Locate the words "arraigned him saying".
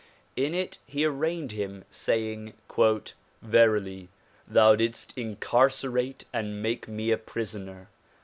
1.05-2.53